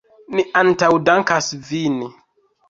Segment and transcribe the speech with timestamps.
[0.37, 2.01] Ni antaŭdankas vin!